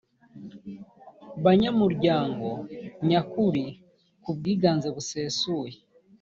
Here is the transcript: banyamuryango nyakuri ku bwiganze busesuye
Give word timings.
banyamuryango 1.43 2.47
nyakuri 3.09 3.65
ku 4.23 4.29
bwiganze 4.37 4.87
busesuye 4.95 5.75